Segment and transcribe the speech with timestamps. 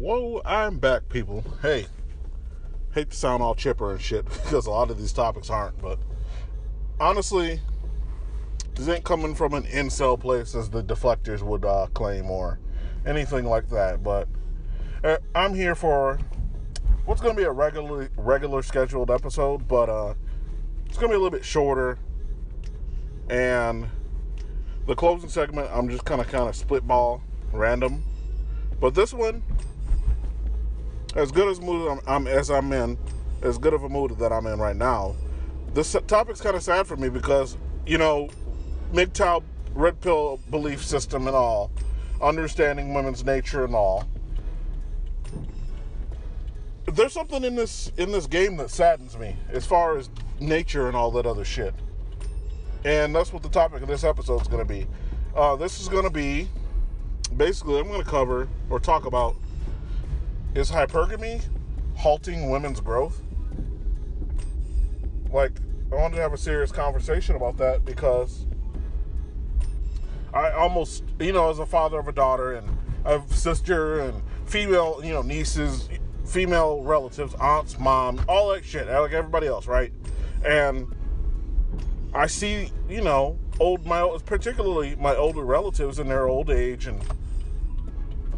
[0.00, 1.44] Whoa, I'm back, people.
[1.60, 1.84] Hey,
[2.94, 5.98] hate to sound all chipper and shit because a lot of these topics aren't, but
[6.98, 7.60] honestly,
[8.74, 12.58] this ain't coming from an incel place as the deflectors would uh, claim or
[13.04, 14.02] anything like that.
[14.02, 14.26] But
[15.04, 16.18] uh, I'm here for
[17.04, 20.14] what's going to be a regularly regular scheduled episode, but uh,
[20.86, 21.98] it's going to be a little bit shorter.
[23.28, 23.86] And
[24.86, 27.22] the closing segment, I'm just kind of kind of split ball,
[27.52, 28.02] random.
[28.80, 29.42] But this one,
[31.14, 32.98] as good as mood I'm, I'm, as I'm in,
[33.42, 35.14] as good of a mood that I'm in right now,
[35.74, 37.56] this topic's kind of sad for me because
[37.86, 38.28] you know,
[38.92, 39.42] MGTOW
[39.74, 41.70] red pill belief system and all,
[42.20, 44.06] understanding women's nature and all.
[46.86, 50.96] There's something in this in this game that saddens me as far as nature and
[50.96, 51.74] all that other shit.
[52.84, 54.86] And that's what the topic of this episode is going to be.
[55.36, 56.48] Uh, this is going to be
[57.36, 59.36] basically I'm going to cover or talk about
[60.54, 61.42] is hypergamy
[61.96, 63.22] halting women's growth?
[65.32, 65.52] Like,
[65.92, 68.46] I wanted to have a serious conversation about that because
[70.32, 75.00] I almost, you know, as a father of a daughter and a sister and female,
[75.02, 75.88] you know, nieces,
[76.26, 79.92] female relatives, aunts, mom, all that shit, like everybody else, right?
[80.44, 80.94] And
[82.14, 87.00] I see, you know, old my particularly my older relatives in their old age and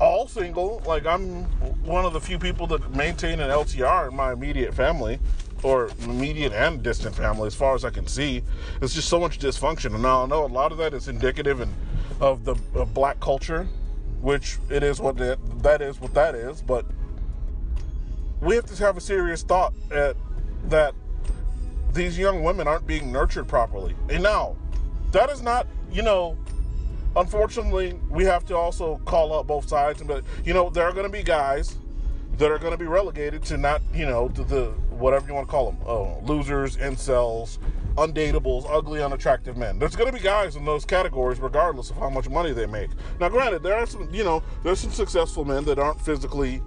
[0.03, 0.83] all single.
[0.85, 1.45] Like I'm
[1.85, 5.21] one of the few people that maintain an LTR in my immediate family,
[5.63, 8.43] or immediate and distant family, as far as I can see.
[8.81, 11.73] It's just so much dysfunction, and I know a lot of that is indicative and
[12.21, 13.67] of the of black culture,
[14.21, 16.61] which it is what it, that is what that is.
[16.61, 16.85] But
[18.41, 20.17] we have to have a serious thought at
[20.65, 20.95] that
[21.93, 23.95] these young women aren't being nurtured properly.
[24.09, 24.57] And now,
[25.13, 26.37] that is not, you know,
[27.17, 30.03] unfortunately, we have to also call out both sides.
[30.03, 31.77] But, you know, there are going to be guys
[32.39, 35.47] that are going to be relegated to not, you know, to the whatever you want
[35.47, 37.59] to call them uh, losers, incels,
[37.97, 39.79] undateables, ugly, unattractive men.
[39.79, 42.91] There's going to be guys in those categories regardless of how much money they make.
[43.21, 46.63] Now, granted, there are some, you know, there's some successful men that aren't physically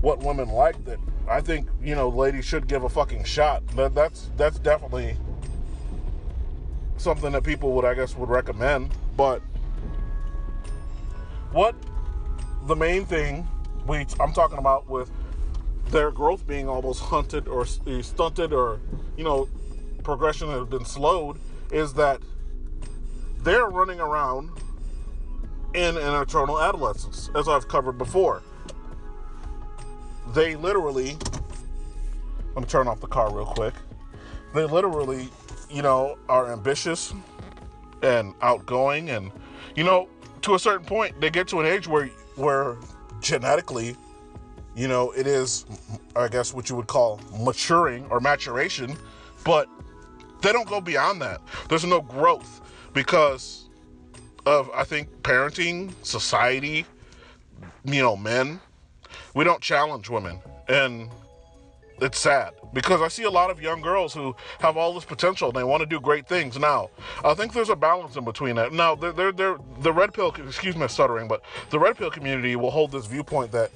[0.00, 3.66] what women like that I think you know ladies should give a fucking shot.
[3.76, 5.16] That that's that's definitely
[6.96, 8.92] something that people would I guess would recommend.
[9.16, 9.42] But
[11.52, 11.74] what
[12.66, 13.46] the main thing
[13.86, 15.10] we I'm talking about with
[15.90, 18.80] their growth being almost hunted or eh, stunted or
[19.16, 19.48] you know
[20.02, 21.38] progression has been slowed
[21.72, 22.20] is that
[23.40, 24.50] they're running around
[25.74, 28.42] in an eternal adolescence as I've covered before.
[30.34, 31.16] They literally
[32.54, 33.74] let me turn off the car real quick.
[34.54, 35.28] They literally
[35.70, 37.14] you know are ambitious
[38.02, 39.30] and outgoing and
[39.74, 40.08] you know
[40.42, 42.06] to a certain point they get to an age where
[42.36, 42.76] where
[43.20, 43.96] genetically
[44.76, 45.66] you know it is
[46.16, 48.96] i guess what you would call maturing or maturation
[49.44, 49.68] but
[50.42, 52.60] they don't go beyond that there's no growth
[52.92, 53.68] because
[54.46, 56.86] of i think parenting society
[57.84, 58.60] you know men
[59.34, 60.40] we don't challenge women.
[60.68, 61.10] And
[62.00, 65.48] it's sad because I see a lot of young girls who have all this potential
[65.48, 66.58] and they want to do great things.
[66.58, 66.90] Now,
[67.24, 68.72] I think there's a balance in between that.
[68.72, 72.56] Now, they're, they're, they're, the red pill, excuse me, stuttering, but the red pill community
[72.56, 73.70] will hold this viewpoint that,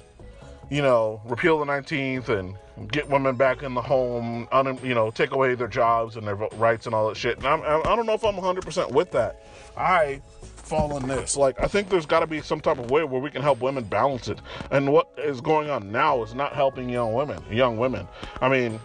[0.69, 2.55] you know, repeal the 19th and
[2.91, 6.35] get women back in the home, un, you know, take away their jobs and their
[6.35, 7.37] rights and all that shit.
[7.37, 9.43] And I'm, I don't know if I'm 100% with that.
[9.77, 10.21] I
[10.63, 11.37] fall in this.
[11.37, 13.61] Like, I think there's got to be some type of way where we can help
[13.61, 14.39] women balance it.
[14.71, 17.43] And what is going on now is not helping young women.
[17.51, 18.07] Young women.
[18.41, 18.79] I mean,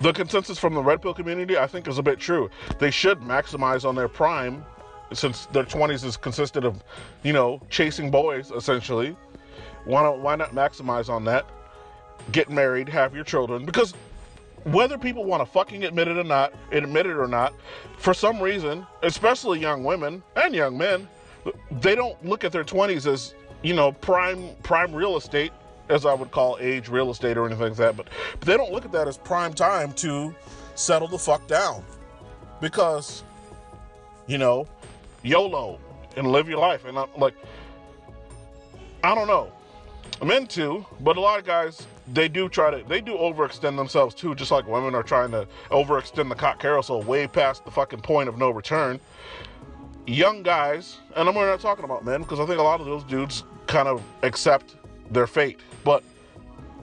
[0.00, 2.50] the consensus from the red pill community, I think, is a bit true.
[2.78, 4.64] They should maximize on their prime,
[5.12, 6.82] since their 20s is consisted of,
[7.22, 9.16] you know, chasing boys essentially.
[9.84, 10.18] Why not?
[10.18, 11.46] Why not maximize on that?
[12.32, 13.94] Get married, have your children, because
[14.64, 17.54] whether people want to fucking admit it or not, admit it or not,
[17.96, 21.08] for some reason, especially young women and young men,
[21.80, 25.52] they don't look at their 20s as, you know, prime prime real estate,
[25.88, 28.70] as I would call age real estate or anything like that, but, but they don't
[28.70, 30.34] look at that as prime time to
[30.74, 31.82] settle the fuck down.
[32.60, 33.22] Because,
[34.26, 34.66] you know,
[35.22, 35.78] YOLO
[36.16, 36.84] and live your life.
[36.84, 37.34] And I'm like,
[39.02, 39.50] I don't know.
[40.20, 44.14] I'm into, but a lot of guys they do try to they do overextend themselves
[44.14, 48.00] too, just like women are trying to overextend the cock carousel way past the fucking
[48.00, 49.00] point of no return.
[50.06, 53.04] Young guys, and I'm not talking about men because I think a lot of those
[53.04, 54.76] dudes kind of accept
[55.10, 56.02] their fate, but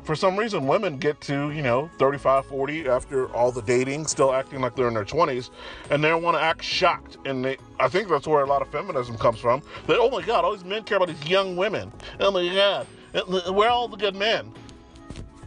[0.03, 4.33] for some reason women get to you know 35 40 after all the dating still
[4.33, 5.49] acting like they're in their 20s
[5.89, 8.69] and they want to act shocked and they i think that's where a lot of
[8.69, 9.61] feminism comes from.
[9.85, 11.91] That oh my god all these men care about these young women.
[12.21, 14.53] Oh my god Uh, where are all the good men?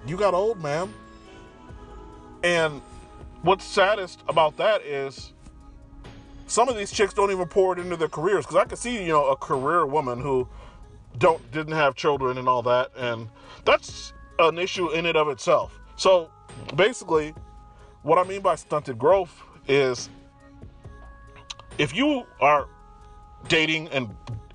[0.06, 0.92] You got old, man.
[2.42, 2.80] And
[3.42, 5.32] what's saddest about that is
[6.46, 9.02] some of these chicks don't even pour it into their careers because I can see,
[9.02, 10.48] you know, a career woman who
[11.18, 13.28] don't didn't have children and all that, and
[13.64, 15.78] that's an issue in and of itself.
[15.96, 16.30] So
[16.76, 17.34] basically,
[18.02, 20.08] what I mean by stunted growth is
[21.78, 22.68] if you are
[23.48, 24.08] dating and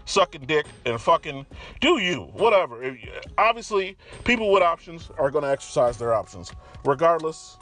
[0.05, 1.45] sucking dick and fucking
[1.81, 2.95] do you whatever.
[3.37, 6.51] Obviously people with options are going to exercise their options
[6.83, 7.57] regardless.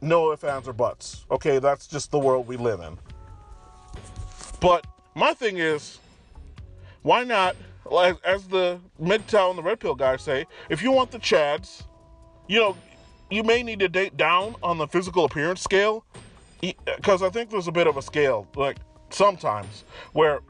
[0.00, 1.26] No ifs ands or buts.
[1.30, 2.98] Okay that's just the world we live in.
[4.60, 5.98] But my thing is
[7.02, 7.56] why not
[8.24, 11.82] as the MGTOW and the red pill guys say if you want the chads
[12.46, 12.76] you know
[13.30, 16.04] you may need to date down on the physical appearance scale
[16.60, 18.78] because i think there's a bit of a scale like
[19.10, 20.40] sometimes where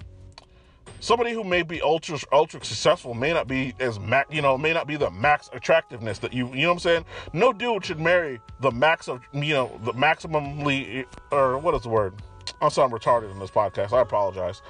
[1.00, 4.72] somebody who may be ultra ultra successful may not be as max you know may
[4.72, 7.04] not be the max attractiveness that you you know what i'm saying?
[7.32, 11.88] No dude should marry the max of you know the maximally or what is the
[11.88, 12.14] word?
[12.60, 13.92] I'm sorry i'm retarded in this podcast.
[13.92, 14.62] I apologize.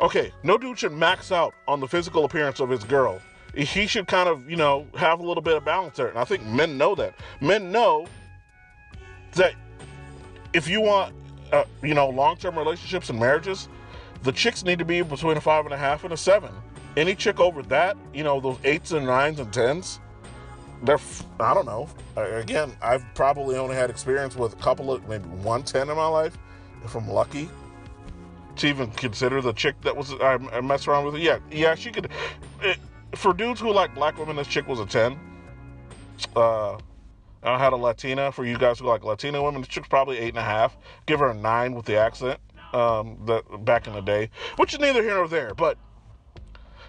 [0.00, 3.20] Okay no dude should max out on the physical appearance of his girl.
[3.54, 6.24] He should kind of you know have a little bit of balance there and i
[6.24, 7.14] think men know that.
[7.40, 8.06] Men know
[9.32, 9.54] that
[10.52, 11.14] if you want
[11.52, 13.68] uh, you know long-term relationships and marriages
[14.24, 16.50] the chicks need to be between a five and a half and a seven.
[16.96, 20.00] Any chick over that, you know, those eights and nines and tens,
[20.82, 20.98] they're,
[21.38, 21.88] I don't know.
[22.16, 26.06] Again, I've probably only had experience with a couple of, maybe one 10 in my
[26.06, 26.38] life,
[26.84, 27.48] if I'm lucky.
[28.56, 31.16] To even consider the chick that was, I, I messed around with.
[31.16, 32.08] Yeah, yeah, she could.
[32.62, 32.78] It,
[33.16, 35.18] for dudes who like black women, this chick was a 10.
[36.36, 36.78] Uh,
[37.42, 38.30] I had a Latina.
[38.30, 40.76] For you guys who like Latina women, this chick's probably eight and a half.
[41.06, 42.38] Give her a nine with the accent
[42.74, 45.54] um, the, back in the day, which is neither here nor there.
[45.54, 45.78] But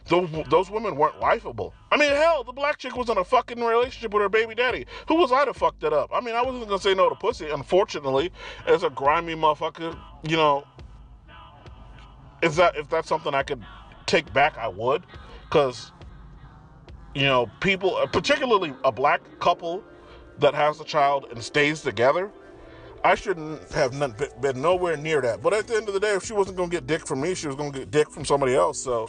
[0.07, 1.71] those those women weren't lifeable.
[1.91, 4.85] I mean, hell, the black chick was in a fucking relationship with her baby daddy.
[5.07, 6.09] Who was I to fuck that up?
[6.13, 7.49] I mean, I wasn't gonna say no to pussy.
[7.49, 8.31] Unfortunately,
[8.67, 9.97] as a grimy motherfucker,
[10.27, 10.65] you know,
[12.41, 13.63] is that if that's something I could
[14.05, 15.03] take back, I would,
[15.43, 15.91] because
[17.13, 19.83] you know, people, particularly a black couple
[20.39, 22.29] that has a child and stays together
[23.05, 23.91] I shouldn't have
[24.41, 25.43] been nowhere near that.
[25.43, 27.21] But at the end of the day, if she wasn't going to get dick from
[27.21, 28.81] me, she was going to get dick from somebody else.
[28.81, 29.07] So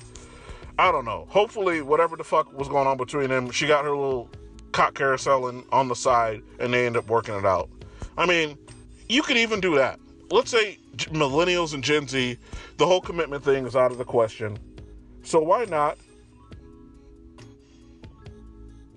[0.79, 1.25] I don't know.
[1.31, 4.29] Hopefully, whatever the fuck was going on between them, she got her little
[4.73, 7.71] cock carouseling on the side and they end up working it out.
[8.19, 8.59] I mean,
[9.09, 9.99] you could even do that.
[10.31, 12.37] Let's say millennials and Gen Z,
[12.77, 14.59] the whole commitment thing is out of the question.
[15.23, 15.97] So why not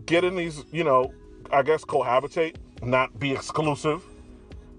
[0.06, 1.14] get in these, you know,
[1.54, 4.04] I guess cohabitate, not be exclusive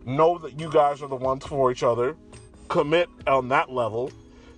[0.04, 2.16] know that you guys are the ones for each other,
[2.68, 4.12] commit on that level,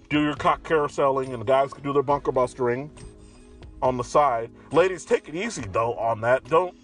[0.08, 2.90] do your cock carouseling, and the guys can do their bunker bustering
[3.80, 4.50] on the side.
[4.70, 6.44] Ladies, take it easy though on that.
[6.44, 6.76] Don't,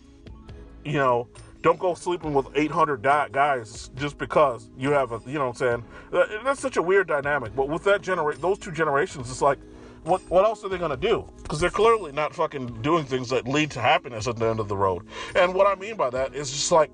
[0.84, 1.28] you know,
[1.62, 5.82] don't go sleeping with 800 guys just because you have a, you know what I'm
[6.12, 6.32] saying?
[6.44, 7.54] That's such a weird dynamic.
[7.54, 9.58] But with that generation, those two generations, it's like,
[10.04, 11.28] what what else are they gonna do?
[11.42, 14.68] Because they're clearly not fucking doing things that lead to happiness at the end of
[14.68, 15.04] the road.
[15.34, 16.90] And what I mean by that is just like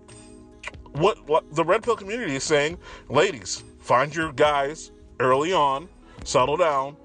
[0.94, 5.88] what what the red pill community is saying, ladies, find your guys early on,
[6.24, 6.96] settle down.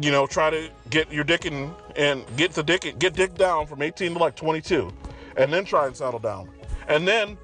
[0.00, 3.66] You know, try to get your dick in and get the dick get dick down
[3.66, 4.92] from 18 to like 22,
[5.36, 6.48] and then try and settle down,
[6.86, 7.36] and then,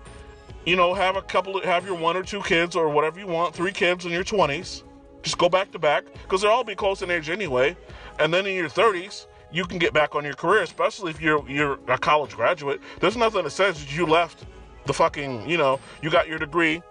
[0.65, 3.55] you know, have a couple have your one or two kids or whatever you want,
[3.55, 4.85] three kids in your 20s.
[5.23, 7.77] Just go back to back because they'll all be close in age anyway,
[8.21, 11.49] and then in your 30s you can get back on your career, especially if you're
[11.49, 12.81] you're a college graduate.
[13.01, 14.45] There's nothing that says you left
[14.87, 16.83] the fucking, you know, you got your degree,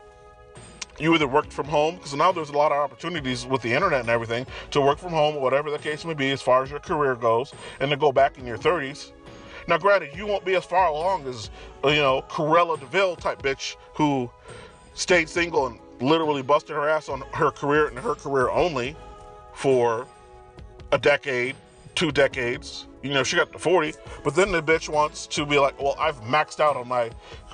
[1.00, 4.02] you either worked from home because now there's a lot of opportunities with the internet
[4.02, 6.80] and everything to work from home, whatever the case may be, as far as your
[6.80, 9.12] career goes, and to go back in your 30s.
[9.68, 11.50] Now, granted, you won't be as far along as
[11.84, 14.30] uh, you know Cruella de Vil type bitch who
[14.94, 18.96] stayed single and literally busted her ass on her career and her career only
[19.54, 20.06] for
[20.92, 21.56] a decade,
[21.96, 22.88] two decades.
[23.02, 25.96] You know, she got to 40, but then the bitch wants to be like, well,
[26.00, 27.10] I've maxed out on my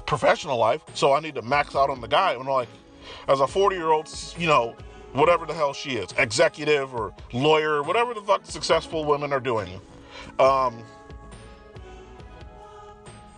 [0.05, 2.33] professional life, so I need to max out on the guy.
[2.33, 2.69] And like,
[3.27, 4.75] as a 40 year old, you know,
[5.13, 9.81] whatever the hell she is, executive or lawyer, whatever the fuck successful women are doing.
[10.39, 10.83] Um,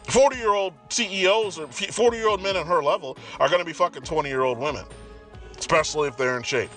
[0.06, 3.66] 40 year old CEOs or 40 year old men at her level are going to
[3.66, 4.86] be fucking 20 year old women,
[5.58, 6.72] especially if they're in shape.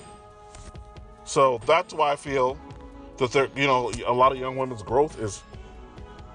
[1.24, 2.56] So that's why I feel
[3.16, 5.42] that there, you know, a lot of young women's growth is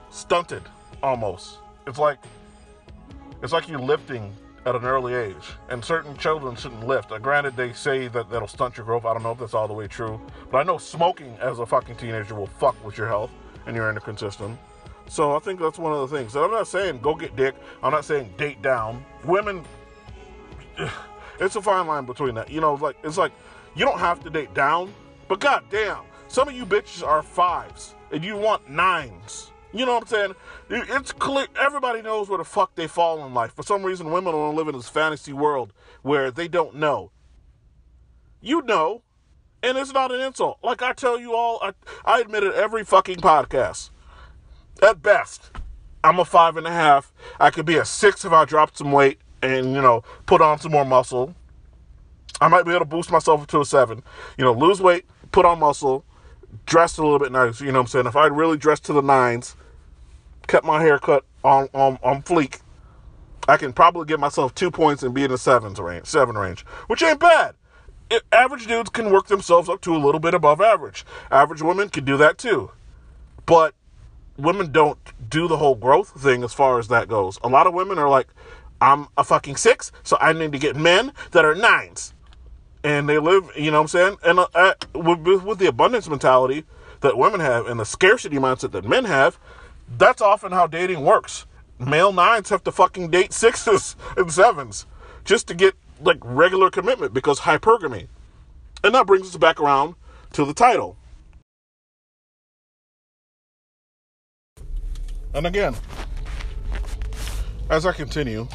[0.09, 0.63] stunted
[1.01, 1.57] almost.
[1.87, 2.17] It's like
[3.41, 4.33] it's like you're lifting
[4.65, 7.11] at an early age, and certain children shouldn't lift.
[7.11, 9.05] Uh, granted, they say that that'll stunt your growth.
[9.05, 10.19] I don't know if that's all the way true,
[10.51, 13.31] but I know smoking as a fucking teenager will fuck with your health
[13.65, 14.57] and your endocrine system.
[15.07, 16.35] So I think that's one of the things.
[16.35, 17.55] And I'm not saying go get dick.
[17.81, 19.03] I'm not saying date down.
[19.25, 19.63] Women,
[21.39, 22.51] it's a fine line between that.
[22.51, 23.31] You know, like it's like
[23.75, 24.93] you don't have to date down,
[25.27, 29.51] but goddamn, some of you bitches are fives and you want nines.
[29.71, 30.35] You know what I'm saying?
[30.69, 31.47] It's clear.
[31.59, 33.53] Everybody knows where the fuck they fall in life.
[33.55, 37.11] For some reason, women want to live in this fantasy world where they don't know.
[38.41, 39.03] You know,
[39.61, 40.57] and it's not an insult.
[40.63, 41.73] Like I tell you all, I,
[42.05, 43.91] I admit it every fucking podcast.
[44.81, 45.51] At best,
[46.03, 47.13] I'm a five and a half.
[47.39, 50.59] I could be a six if I dropped some weight and you know put on
[50.59, 51.35] some more muscle.
[52.41, 54.01] I might be able to boost myself to a seven.
[54.37, 56.05] You know, lose weight, put on muscle,
[56.65, 57.59] dress a little bit nice.
[57.61, 58.05] You know what I'm saying?
[58.05, 59.55] If I really dressed to the nines,
[60.47, 62.61] kept my hair cut on, on, on fleek,
[63.47, 66.61] I can probably get myself two points and be in the sevens range, seven range,
[66.87, 67.55] which ain't bad.
[68.11, 71.05] It, average dudes can work themselves up to a little bit above average.
[71.31, 72.71] Average women can do that too.
[73.45, 73.73] But
[74.37, 77.39] women don't do the whole growth thing as far as that goes.
[77.43, 78.27] A lot of women are like,
[78.81, 82.13] I'm a fucking six, so I need to get men that are nines
[82.83, 84.17] and they live, you know what I'm saying?
[84.23, 86.63] And uh, with, with the abundance mentality
[87.01, 89.39] that women have and the scarcity mindset that men have,
[89.97, 91.45] that's often how dating works.
[91.79, 94.85] Male nines have to fucking date sixes and sevens
[95.23, 98.07] just to get like regular commitment because hypergamy.
[98.83, 99.95] And that brings us back around
[100.33, 100.97] to the title.
[105.33, 105.75] And again,
[107.69, 108.47] as I continue,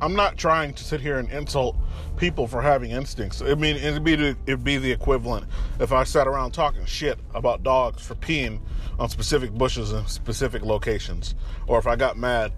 [0.00, 1.76] I'm not trying to sit here and insult
[2.16, 3.42] people for having instincts.
[3.42, 5.46] I mean, it'd be the, it'd be the equivalent
[5.80, 8.60] if I sat around talking shit about dogs for peeing
[8.98, 11.34] on specific bushes in specific locations,
[11.66, 12.52] or if I got mad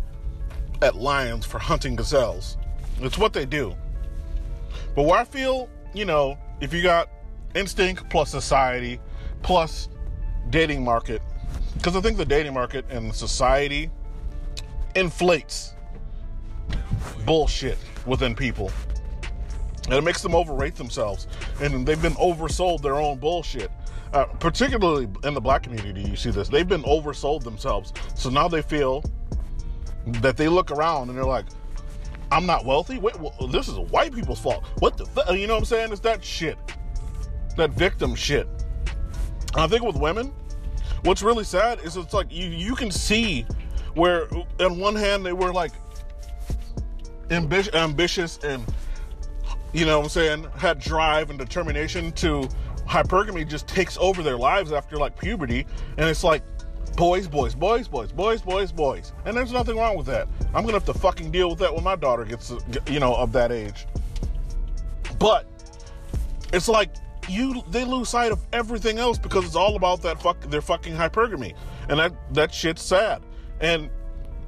[0.83, 2.57] at lions for hunting gazelles.
[3.01, 3.75] It's what they do.
[4.95, 7.09] But where I feel, you know, if you got
[7.55, 9.01] instinct plus society
[9.43, 9.89] plus
[10.51, 11.23] dating market,
[11.75, 13.91] because I think the dating market and society
[14.95, 15.75] inflates
[17.25, 18.71] bullshit within people.
[19.87, 21.27] And it makes them overrate themselves.
[21.61, 23.71] And they've been oversold their own bullshit.
[24.13, 26.49] Uh, particularly in the black community, you see this.
[26.49, 27.93] They've been oversold themselves.
[28.15, 29.05] So now they feel
[30.07, 31.47] that they look around and they're like,
[32.33, 32.99] I'm not wealthy.
[32.99, 34.65] Wait, well, this is white people's fault.
[34.79, 35.31] What the fuck?
[35.33, 35.93] You know what I'm saying?
[35.93, 36.59] It's that shit.
[37.57, 38.47] That victim shit.
[39.55, 40.33] And I think with women,
[41.03, 43.47] what's really sad is it's like you, you can see
[43.95, 44.29] where,
[44.61, 45.73] on one hand, they were like
[47.31, 48.65] ambi- ambitious and
[49.73, 52.49] you know what I'm saying, had drive and determination to
[52.89, 55.65] hypergamy just takes over their lives after like puberty.
[55.97, 56.43] And it's like
[56.97, 59.13] boys, boys, boys, boys, boys, boys, boys.
[59.25, 60.29] And there's nothing wrong with that.
[60.55, 62.53] I'm gonna have to fucking deal with that when my daughter gets,
[62.89, 63.87] you know, of that age.
[65.19, 65.47] But
[66.53, 66.95] it's like
[67.29, 70.95] you they lose sight of everything else because it's all about that fuck their fucking
[70.95, 71.55] hypergamy.
[71.89, 73.23] And that that shit's sad.
[73.61, 73.89] And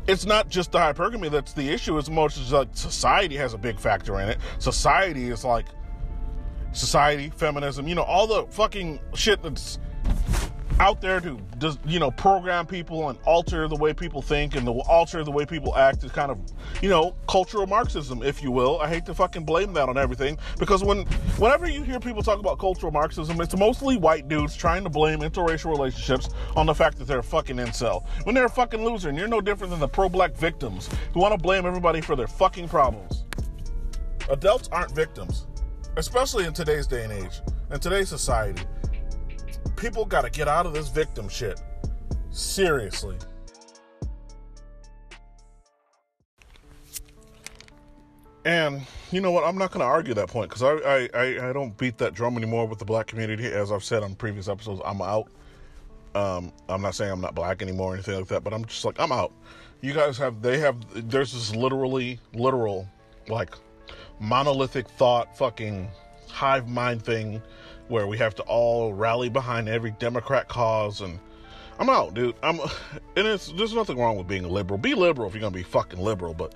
[0.06, 3.59] it's not just the hypergamy that's the issue as much as like society has a
[3.59, 4.38] big factor in it.
[4.59, 5.66] Society is like
[6.73, 9.78] society, feminism, you know, all the fucking shit that's
[10.82, 14.66] out there to just you know program people and alter the way people think and
[14.66, 16.36] the alter the way people act is kind of
[16.82, 18.80] you know cultural marxism if you will.
[18.80, 21.06] I hate to fucking blame that on everything because when
[21.38, 25.20] whenever you hear people talk about cultural marxism it's mostly white dudes trying to blame
[25.20, 28.04] interracial relationships on the fact that they're a fucking incel.
[28.24, 31.32] When they're a fucking loser and you're no different than the pro-black victims who want
[31.32, 33.24] to blame everybody for their fucking problems.
[34.30, 35.46] Adults aren't victims
[35.96, 38.62] especially in today's day and age in today's society
[39.82, 41.60] people got to get out of this victim shit.
[42.30, 43.16] Seriously.
[48.44, 49.44] And you know what?
[49.44, 52.36] I'm not going to argue that point because I, I, I don't beat that drum
[52.36, 53.46] anymore with the black community.
[53.46, 55.28] As I've said on previous episodes, I'm out.
[56.14, 58.84] Um, I'm not saying I'm not black anymore or anything like that, but I'm just
[58.84, 59.32] like I'm out.
[59.80, 60.76] You guys have they have
[61.10, 62.86] there's this literally literal
[63.28, 63.54] like
[64.20, 65.88] monolithic thought fucking
[66.28, 67.42] hive mind thing
[67.88, 71.18] where we have to all rally behind every Democrat cause and
[71.78, 72.36] I'm out, dude.
[72.42, 72.60] I'm
[73.16, 74.78] and it's there's nothing wrong with being a liberal.
[74.78, 76.54] Be liberal if you're gonna be fucking liberal, but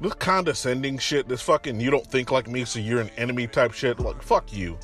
[0.00, 3.72] this condescending shit, this fucking you don't think like me, so you're an enemy type
[3.72, 4.78] shit, like fuck you.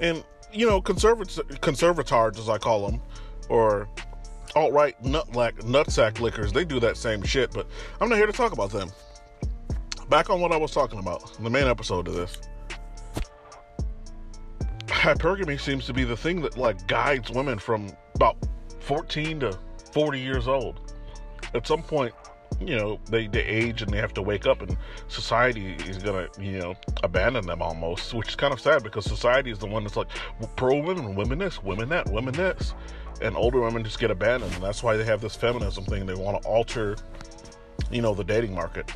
[0.00, 3.00] And you know, conservat conservatards as I call them,
[3.48, 3.88] or
[4.56, 7.66] alt right nut like nutsack lickers, they do that same shit, but
[8.00, 8.90] I'm not here to talk about them.
[10.08, 12.38] Back on what I was talking about, the main episode of this
[15.00, 18.36] hypergamy seems to be the thing that like guides women from about
[18.80, 19.58] 14 to
[19.92, 20.92] 40 years old.
[21.54, 22.12] At some point,
[22.60, 24.76] you know they, they age and they have to wake up and
[25.08, 29.50] society is gonna you know abandon them almost which is kind of sad because society
[29.50, 30.08] is the one that's like
[30.56, 32.74] pro women women this women that women this.
[33.22, 34.54] And older women just get abandoned.
[34.54, 36.06] And that's why they have this feminism thing.
[36.06, 36.96] They want to alter
[37.90, 38.90] you know the dating market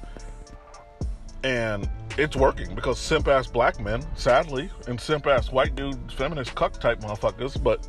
[1.44, 6.54] and it's working because simp ass black men sadly and simp ass white dudes feminist
[6.54, 7.86] cuck type motherfuckers but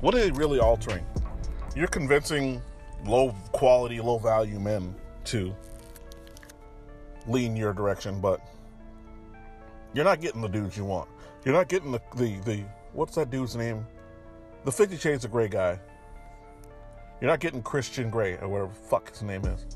[0.00, 1.04] what are they really altering
[1.76, 2.60] you're convincing
[3.04, 5.54] low quality, low value men to
[7.26, 8.40] lean your direction, but
[9.94, 11.08] you're not getting the dudes you want.
[11.44, 13.86] You're not getting the the, the what's that dude's name?
[14.64, 15.78] The Fifty Shades of Grey guy.
[17.20, 19.66] You're not getting Christian Grey or whatever fuck his name is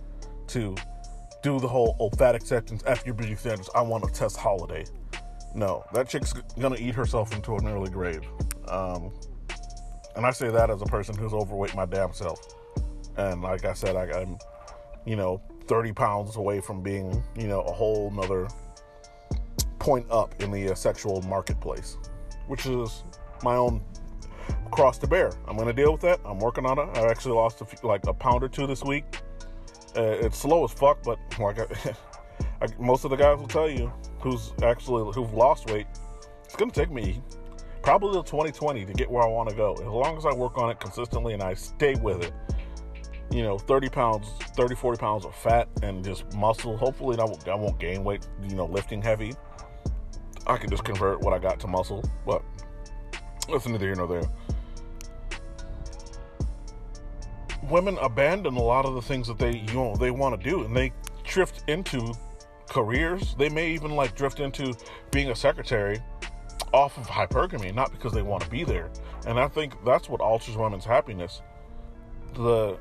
[0.48, 0.74] to
[1.44, 3.68] do the whole fat acceptance after your beauty standards.
[3.74, 4.86] I want to Tess Holliday.
[5.54, 8.22] No, that chick's gonna eat herself into an early grave.
[8.66, 9.12] Um,
[10.16, 12.40] and I say that as a person who's overweight my damn self.
[13.18, 14.38] And like I said, I, am
[15.04, 18.48] you know, 30 pounds away from being, you know, a whole nother
[19.78, 21.98] point up in the uh, sexual marketplace,
[22.46, 23.04] which is
[23.42, 23.82] my own
[24.70, 25.30] cross to bear.
[25.46, 26.20] I'm to deal with that.
[26.24, 26.88] I'm working on it.
[26.96, 29.04] I actually lost a few, like a pound or two this week.
[29.96, 31.94] Uh, it's slow as fuck, but like I,
[32.62, 35.86] I, most of the guys will tell you who's actually who've lost weight,
[36.44, 37.22] it's to take me
[37.82, 39.74] probably till 2020 to get where I want to go.
[39.74, 42.32] As long as I work on it consistently and I stay with it,
[43.30, 46.76] you know, 30 pounds, 30, 40 pounds of fat and just muscle.
[46.76, 49.34] Hopefully, I won't, I won't gain weight, you know, lifting heavy.
[50.46, 52.42] I can just convert what I got to muscle, but
[53.48, 54.28] that's neither here nor there.
[57.68, 60.64] Women abandon a lot of the things that they, you know, they want to do
[60.64, 60.92] and they
[61.24, 62.12] drift into
[62.68, 63.34] careers.
[63.38, 64.74] They may even like drift into
[65.10, 65.98] being a secretary
[66.72, 68.90] off of hypergamy, not because they want to be there.
[69.26, 71.40] And I think that's what alters women's happiness.
[72.34, 72.78] The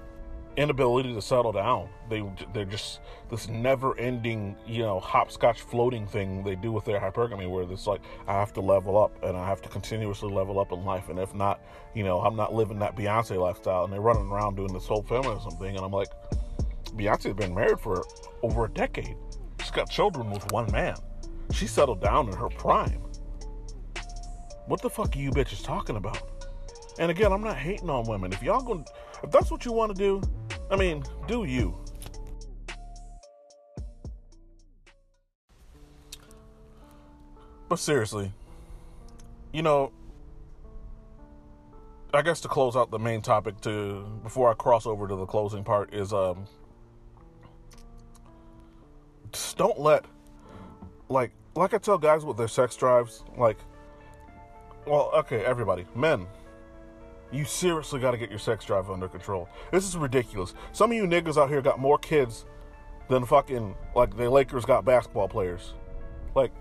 [0.57, 1.89] inability to settle down.
[2.09, 7.49] They they're just this never-ending, you know, hopscotch floating thing they do with their hypergamy,
[7.49, 10.71] where it's like I have to level up and I have to continuously level up
[10.71, 11.61] in life, and if not,
[11.93, 13.83] you know, I'm not living that Beyonce lifestyle.
[13.83, 16.09] And they're running around doing this whole feminism thing, and I'm like,
[16.95, 18.03] Beyonce's been married for
[18.41, 19.15] over a decade.
[19.59, 20.95] She's got children with one man.
[21.53, 23.01] She settled down in her prime.
[24.67, 26.21] What the fuck are you bitches talking about?
[26.99, 28.31] And again, I'm not hating on women.
[28.31, 28.85] If y'all going
[29.23, 30.21] if that's what you want to do,
[30.69, 31.77] I mean, do you.
[37.69, 38.31] But seriously,
[39.51, 39.91] you know,
[42.13, 45.25] I guess to close out the main topic to before I cross over to the
[45.25, 46.45] closing part is um
[49.31, 50.05] just don't let
[51.09, 53.57] like like I tell guys with their sex drives, like
[54.85, 56.27] well, okay, everybody, men,
[57.33, 59.49] you seriously got to get your sex drive under control.
[59.71, 60.53] This is ridiculous.
[60.71, 62.45] Some of you niggas out here got more kids
[63.09, 65.73] than fucking like the Lakers got basketball players.
[66.35, 66.51] Like,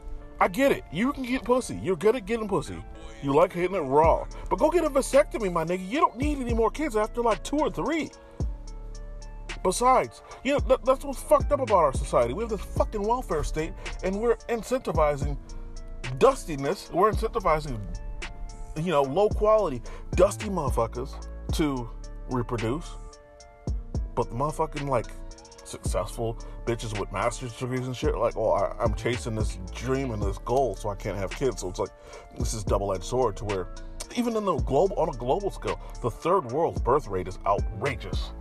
[0.41, 0.85] I get it.
[0.93, 1.79] You can get pussy.
[1.83, 2.83] You're good at getting pussy.
[3.23, 4.27] You like hitting it raw.
[4.51, 5.89] But go get a vasectomy, my nigga.
[5.89, 8.11] You don't need any more kids after like two or three.
[9.63, 12.35] Besides, you know, that, that's what's fucked up about our society.
[12.35, 15.37] We have this fucking welfare state, and we're incentivizing
[16.19, 16.91] dustiness.
[16.93, 17.79] We're incentivizing
[18.77, 19.83] you know, low quality,
[20.13, 21.15] dusty motherfuckers
[21.53, 21.91] to
[22.31, 22.91] reproduce.
[24.15, 25.07] But the motherfucking like
[25.65, 30.23] successful bitches with master's degrees and shit, like, oh, I, am chasing this dream and
[30.23, 31.63] this goal, so I can't have kids.
[31.63, 31.91] So it's like
[32.39, 33.69] this is double-edged sword to where
[34.17, 38.33] even in the global on a global scale, the third world's birth rate is outrageous.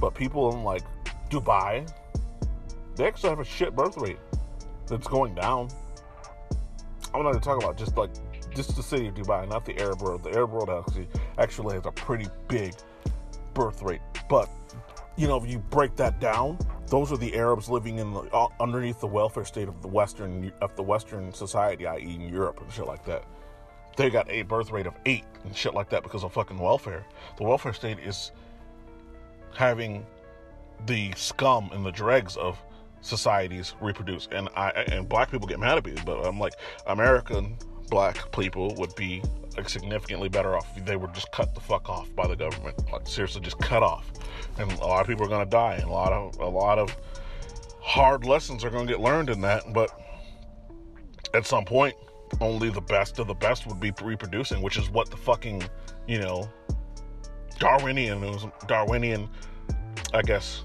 [0.00, 0.82] But people in like
[1.30, 1.90] Dubai,
[2.96, 4.18] they actually have a shit birth rate
[4.86, 5.68] that's going down.
[7.12, 8.10] I'm not even talking about just like
[8.54, 10.22] just the city of Dubai, not the Arab world.
[10.22, 12.74] The Arab world actually actually has a pretty big
[13.52, 14.48] birth rate, but
[15.16, 18.48] you know if you break that down, those are the Arabs living in the uh,
[18.60, 22.72] underneath the welfare state of the Western of the Western society, i.e., in Europe and
[22.72, 23.24] shit like that.
[23.96, 27.04] They got a birth rate of eight and shit like that because of fucking welfare.
[27.36, 28.32] The welfare state is
[29.56, 30.04] having
[30.86, 32.60] the scum and the dregs of
[33.02, 36.54] societies reproduce, and I and black people get mad at me, but I'm like
[36.86, 37.56] American
[37.90, 39.22] black people would be
[39.56, 42.76] like, significantly better off if they were just cut the fuck off by the government.
[42.92, 44.10] Like seriously, just cut off.
[44.58, 46.96] And a lot of people are gonna die, and a lot of a lot of
[47.80, 49.72] hard lessons are gonna get learned in that.
[49.72, 49.90] But
[51.34, 51.94] at some point,
[52.40, 55.62] only the best of the best would be reproducing, which is what the fucking
[56.06, 56.48] you know
[57.58, 59.28] Darwinian Darwinian,
[60.12, 60.64] I guess,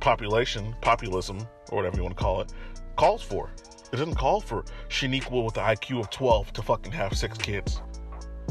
[0.00, 1.38] population populism
[1.70, 2.52] or whatever you want to call it
[2.96, 3.50] calls for.
[3.94, 7.80] It doesn't call for Shaniqua with the IQ of 12 to fucking have six kids.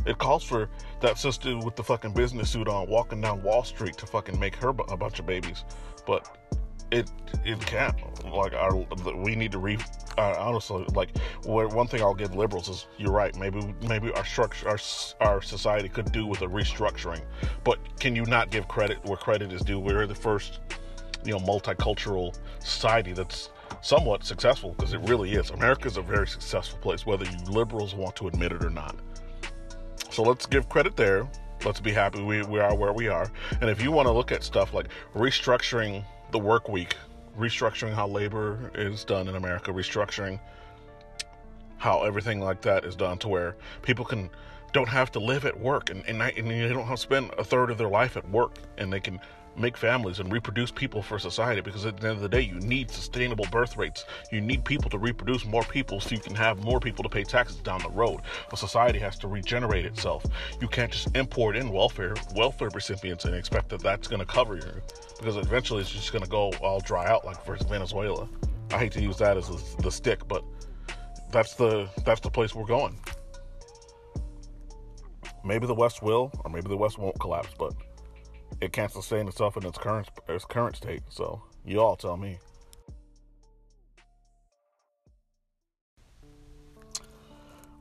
[0.05, 0.69] It calls for
[1.01, 4.55] that sister with the fucking business suit on walking down Wall Street to fucking make
[4.55, 5.65] her a bunch of babies,
[6.07, 6.37] but
[6.91, 7.11] it
[7.43, 7.93] it can't.
[8.23, 8.73] Like our,
[9.17, 9.77] we need to re.
[10.17, 11.09] Uh, honestly, like
[11.43, 13.35] one thing I'll give liberals is you're right.
[13.35, 14.79] Maybe maybe our structure, our
[15.19, 17.21] our society could do with a restructuring.
[17.65, 19.77] But can you not give credit where credit is due?
[19.77, 20.61] We're the first,
[21.25, 23.49] you know, multicultural society that's
[23.83, 25.51] somewhat successful because it really is.
[25.51, 28.95] America is a very successful place, whether you liberals want to admit it or not.
[30.09, 31.29] So let's give credit there.
[31.65, 33.29] Let's be happy we, we are where we are.
[33.61, 36.95] And if you want to look at stuff like restructuring the work week,
[37.37, 40.39] restructuring how labor is done in America, restructuring
[41.77, 44.29] how everything like that is done to where people can
[44.71, 47.43] don't have to live at work and, and, and they don't have to spend a
[47.43, 49.19] third of their life at work and they can
[49.55, 52.55] make families and reproduce people for society because at the end of the day you
[52.55, 54.05] need sustainable birth rates.
[54.31, 57.23] You need people to reproduce more people so you can have more people to pay
[57.23, 58.21] taxes down the road.
[58.51, 60.25] A society has to regenerate itself.
[60.59, 64.55] You can't just import in welfare welfare recipients and expect that that's going to cover
[64.55, 64.81] you
[65.19, 68.27] because eventually it's just going to go all dry out like venezuela.
[68.71, 70.43] I hate to use that as the stick but
[71.31, 72.99] that's the that's the place we're going.
[75.45, 77.73] Maybe the west will or maybe the west won't collapse but
[78.61, 81.03] it can't sustain itself in its current its current state.
[81.09, 82.39] So you all tell me.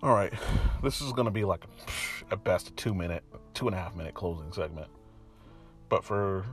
[0.03, 0.33] All right,
[0.83, 1.63] this is going to be like
[2.33, 3.23] at best a two minute,
[3.55, 4.89] two and a half minute closing segment.
[5.89, 6.45] But for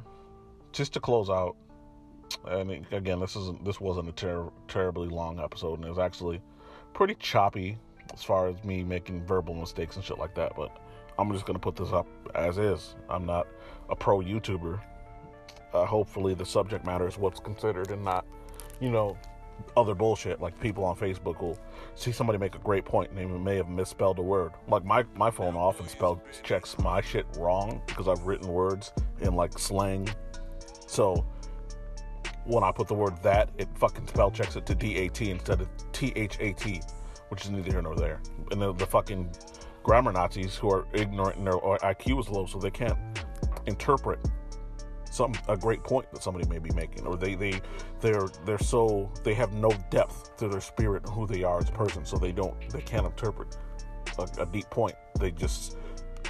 [0.72, 1.56] just to close out,
[2.46, 6.42] and again, this isn't this wasn't a ter- terribly long episode, and it was actually
[6.94, 7.78] pretty choppy
[8.14, 10.54] as far as me making verbal mistakes and shit like that.
[10.56, 10.78] But
[11.20, 12.96] I'm just gonna put this up as is.
[13.10, 13.46] I'm not
[13.90, 14.80] a pro YouTuber.
[15.74, 18.26] Uh, hopefully, the subject matter is what's considered and not,
[18.80, 19.18] you know,
[19.76, 20.40] other bullshit.
[20.42, 21.60] Like people on Facebook will
[21.96, 24.54] see somebody make a great point and they may have misspelled a word.
[24.70, 29.36] Like my my phone often spell checks my shit wrong because I've written words in
[29.36, 30.08] like slang.
[30.88, 31.26] So
[32.46, 35.30] when I put the word that, it fucking spell checks it to D A T
[35.30, 36.82] instead of T H A T,
[37.28, 38.22] which is neither here nor there.
[38.52, 39.30] And the, the fucking
[39.90, 42.96] grammar Nazis who are ignorant and their uh, IQ is low, so they can't
[43.66, 44.20] interpret
[45.10, 47.60] some a great point that somebody may be making, or they they
[48.00, 51.70] they're they're so they have no depth to their spirit and who they are as
[51.70, 53.58] a person, so they don't they can't interpret
[54.20, 54.94] a, a deep point.
[55.20, 55.76] They just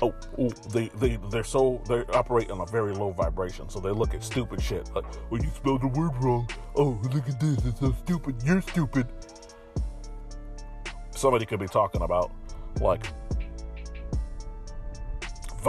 [0.01, 3.91] oh, ooh, they they they're so they operate on a very low vibration, so they
[3.91, 6.49] look at stupid shit like, well, you spelled the word wrong.
[6.77, 8.35] Oh, look at this, it's so stupid.
[8.41, 9.07] You're stupid.
[11.11, 12.31] Somebody could be talking about
[12.79, 13.05] like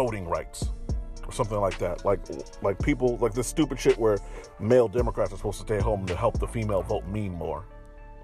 [0.02, 0.70] voting rights
[1.26, 2.04] or something like that.
[2.06, 2.20] Like
[2.62, 4.16] like people like this stupid shit where
[4.58, 7.66] male Democrats are supposed to stay home to help the female vote mean more.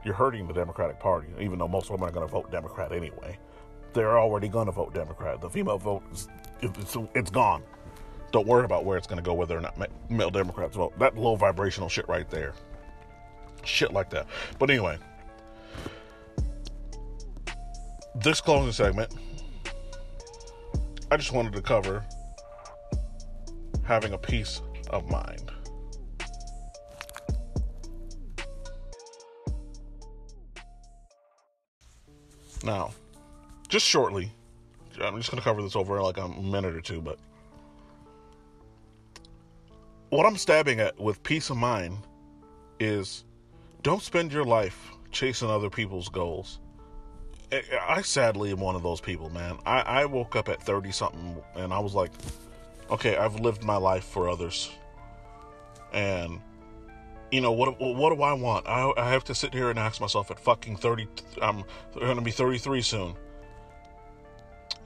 [0.03, 2.93] You're hurting the Democratic Party, even though most of them are going to vote Democrat
[2.93, 3.39] anyway.
[3.93, 5.43] They're already going to vote Democrat.
[5.43, 6.29] The female vote is
[6.63, 7.63] it's, it's gone.
[8.33, 9.77] Don't worry about where it's going to go, whether or not
[10.09, 10.99] male Democrats vote.
[10.99, 12.55] That low vibrational shit right there.
[13.65, 14.27] Shit like that.
[14.59, 14.97] But anyway,
[18.15, 19.13] this closing segment
[21.11, 22.05] I just wanted to cover
[23.85, 25.53] having a peace of mind.
[32.65, 32.91] Now,
[33.69, 34.33] just shortly,
[35.01, 37.19] I'm just going to cover this over like a minute or two, but
[40.11, 41.99] what I'm stabbing at with peace of mind
[42.81, 43.25] is
[43.83, 46.59] don't spend your life chasing other people's goals.
[47.53, 49.59] I sadly am one of those people, man.
[49.65, 52.11] I, I woke up at 30 something and I was like,
[52.91, 54.71] okay, I've lived my life for others.
[55.93, 56.41] And,
[57.31, 58.67] you know, what what do I want?
[58.67, 61.07] I, I have to sit here and ask myself at fucking 30,
[61.41, 63.15] I'm going to be 33 soon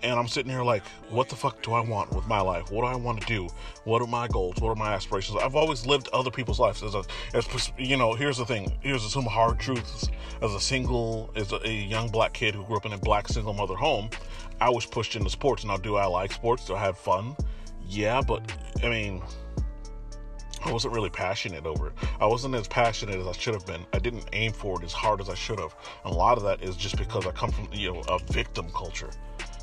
[0.03, 2.71] and I'm sitting here like, what the fuck do I want with my life?
[2.71, 3.49] What do I want to do?
[3.85, 4.57] What are my goals?
[4.61, 5.39] What are my aspirations?
[5.43, 6.83] I've always lived other people's lives.
[6.83, 8.73] As a, as you know, here's the thing.
[8.81, 10.09] Here's some hard truths.
[10.43, 13.29] As a single, as a, a young black kid who grew up in a black
[13.29, 14.11] single mother home,
[14.61, 15.65] I was pushed into sports.
[15.65, 16.67] Now, do I like sports?
[16.67, 17.37] Do I have fun?
[17.87, 18.51] Yeah, but
[18.83, 19.23] I mean,
[20.65, 21.93] I wasn't really passionate over it.
[22.21, 23.87] I wasn't as passionate as I should have been.
[23.93, 25.75] I didn't aim for it as hard as I should have.
[26.05, 28.67] And a lot of that is just because I come from you know a victim
[28.75, 29.11] culture.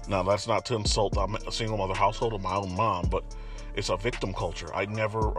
[0.07, 3.23] Now, that's not to insult a single mother household or my own mom, but
[3.75, 4.73] it's a victim culture.
[4.73, 5.37] I never,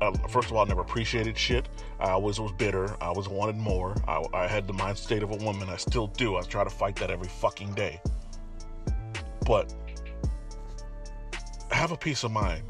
[0.00, 1.68] uh, first of all, I never appreciated shit.
[2.00, 2.96] I always was bitter.
[3.00, 3.94] I always wanted more.
[4.08, 5.68] I, I had the mind state of a woman.
[5.68, 6.36] I still do.
[6.36, 8.00] I try to fight that every fucking day.
[9.46, 9.72] But
[11.70, 12.62] have a peace of mind.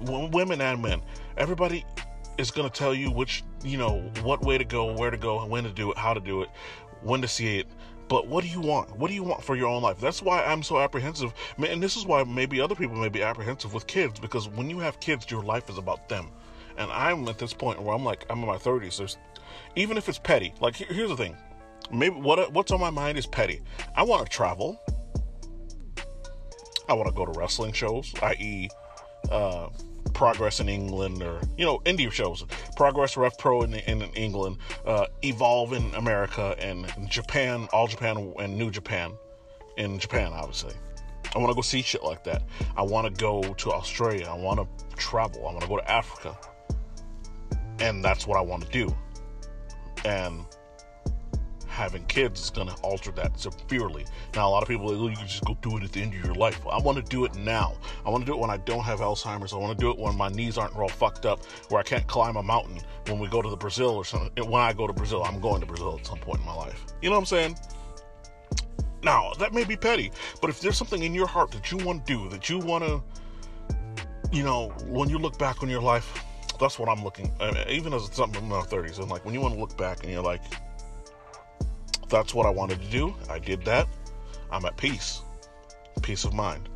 [0.00, 1.02] Women and men,
[1.36, 1.84] everybody
[2.38, 5.44] is going to tell you which, you know, what way to go, where to go,
[5.46, 6.50] when to do it, how to do it,
[7.02, 7.66] when to see it,
[8.08, 8.96] But what do you want?
[8.96, 9.98] What do you want for your own life?
[10.00, 11.34] That's why I'm so apprehensive.
[11.58, 14.78] And this is why maybe other people may be apprehensive with kids because when you
[14.78, 16.28] have kids, your life is about them.
[16.78, 18.98] And I'm at this point where I'm like, I'm in my 30s.
[18.98, 19.16] There's,
[19.74, 21.36] even if it's petty, like here's the thing.
[21.90, 23.62] Maybe what what's on my mind is petty.
[23.94, 24.80] I want to travel.
[26.88, 28.68] I want to go to wrestling shows, i.e.,
[29.30, 29.68] uh,
[30.14, 32.44] Progress in England or you know indie shows,
[32.76, 38.56] Progress Rev Pro in, in England, uh, Evolve in America, and Japan, All Japan and
[38.56, 39.12] New Japan
[39.76, 40.74] in Japan, obviously.
[41.34, 42.42] I want to go see shit like that.
[42.76, 44.26] I want to go to Australia.
[44.26, 45.46] I want to travel.
[45.46, 46.38] I want to go to Africa,
[47.80, 48.94] and that's what I want to do.
[50.04, 50.44] And
[51.76, 54.06] having kids is going to alter that severely.
[54.34, 56.34] Now, a lot of people, you just go do it at the end of your
[56.34, 56.58] life.
[56.66, 57.74] I want to do it now.
[58.04, 59.52] I want to do it when I don't have Alzheimer's.
[59.52, 62.06] I want to do it when my knees aren't all fucked up, where I can't
[62.06, 64.50] climb a mountain when we go to the Brazil or something.
[64.50, 66.86] When I go to Brazil, I'm going to Brazil at some point in my life.
[67.02, 67.58] You know what I'm saying?
[69.02, 70.10] Now, that may be petty,
[70.40, 72.84] but if there's something in your heart that you want to do, that you want
[72.84, 73.02] to,
[74.32, 76.24] you know, when you look back on your life,
[76.58, 77.30] that's what I'm looking.
[77.38, 79.76] I mean, even as something in my 30s, and like when you want to look
[79.76, 80.40] back and you're like,
[82.08, 83.14] that's what I wanted to do.
[83.28, 83.86] I did that.
[84.50, 85.22] I'm at peace.
[86.02, 86.68] Peace of mind.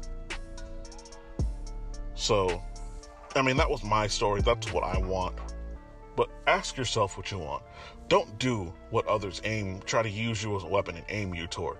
[2.14, 2.62] So,
[3.36, 4.42] I mean, that was my story.
[4.42, 5.36] That's what I want.
[6.16, 7.62] But ask yourself what you want.
[8.08, 11.46] Don't do what others aim, try to use you as a weapon and aim you
[11.46, 11.78] toward.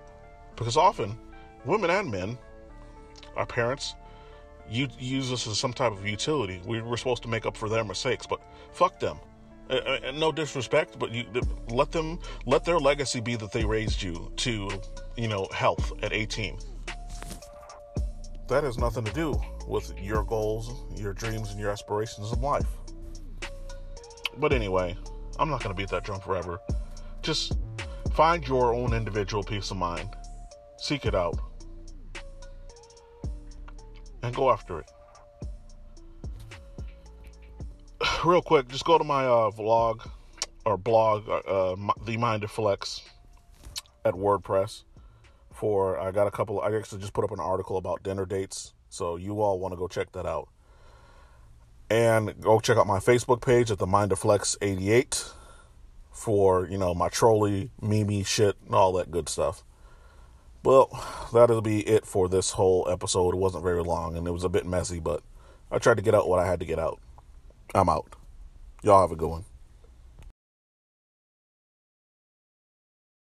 [0.55, 1.17] Because often,
[1.65, 2.37] women and men,
[3.35, 3.95] our parents,
[4.69, 6.61] you use us as some type of utility.
[6.65, 8.39] We were supposed to make up for their mistakes, but
[8.71, 9.19] fuck them.
[9.71, 11.25] Uh, uh, no disrespect, but you
[11.69, 14.69] let them let their legacy be that they raised you to,
[15.15, 16.59] you know, health at 18.
[18.49, 22.67] That has nothing to do with your goals, your dreams, and your aspirations in life.
[24.37, 24.97] But anyway,
[25.39, 26.59] I'm not going to beat that drum forever.
[27.21, 27.57] Just
[28.13, 30.09] find your own individual peace of mind,
[30.79, 31.39] seek it out,
[34.21, 34.91] and go after it.
[38.25, 40.09] Real quick, just go to my uh, vlog
[40.65, 43.01] or blog, uh, the Mind of Flex
[44.05, 44.83] at WordPress.
[45.53, 46.61] For I got a couple.
[46.61, 49.77] I actually just put up an article about dinner dates, so you all want to
[49.77, 50.49] go check that out.
[51.89, 55.25] And go check out my Facebook page at the Mind of Flex 88
[56.11, 59.63] for you know my trolley, meme shit, and all that good stuff.
[60.63, 60.89] Well,
[61.33, 63.33] that'll be it for this whole episode.
[63.33, 65.23] It wasn't very long and it was a bit messy, but
[65.71, 66.99] I tried to get out what I had to get out.
[67.73, 68.15] I'm out.
[68.83, 69.45] Y'all have a good one.